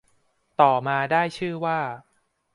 [0.61, 1.79] ต่อมาได้ชื่อว่า